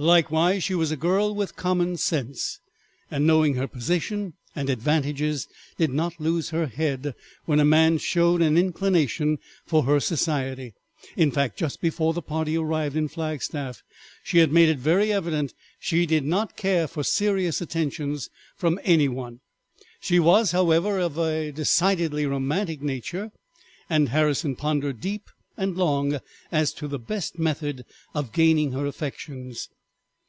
Likewise, 0.00 0.62
she 0.62 0.76
was 0.76 0.92
a 0.92 0.96
girl 0.96 1.34
with 1.34 1.56
common 1.56 1.96
sense, 1.96 2.60
and 3.10 3.26
knowing 3.26 3.54
her 3.56 3.66
position 3.66 4.34
and 4.54 4.70
advantages 4.70 5.48
did 5.76 5.90
not 5.90 6.20
lose 6.20 6.50
her 6.50 6.68
head 6.68 7.16
when 7.46 7.58
a 7.58 7.64
man 7.64 7.98
showed 7.98 8.40
an 8.40 8.56
inclination 8.56 9.38
for 9.66 9.82
her 9.82 9.98
society. 9.98 10.72
In 11.16 11.32
fact, 11.32 11.56
just 11.58 11.80
before 11.80 12.14
the 12.14 12.22
party 12.22 12.56
arrived 12.56 12.94
in 12.94 13.08
Flagstaff 13.08 13.82
she 14.22 14.38
had 14.38 14.52
made 14.52 14.68
it 14.68 14.78
very 14.78 15.12
evident 15.12 15.50
that 15.50 15.54
she 15.80 16.06
did 16.06 16.24
not 16.24 16.56
care 16.56 16.86
for 16.86 17.02
serious 17.02 17.60
attentions 17.60 18.30
from 18.56 18.78
any 18.84 19.08
one. 19.08 19.40
She 20.00 20.20
was, 20.20 20.52
however, 20.52 21.00
of 21.00 21.18
a 21.18 21.50
decidedly 21.50 22.24
romantic 22.24 22.80
nature, 22.80 23.32
and 23.90 24.10
Harrison 24.10 24.54
pondered 24.54 25.00
deep 25.00 25.24
and 25.56 25.76
long 25.76 26.20
as 26.52 26.72
to 26.74 26.86
the 26.86 27.00
best 27.00 27.36
method 27.40 27.84
of 28.14 28.30
gaining 28.32 28.70
her 28.70 28.86
affections. 28.86 29.68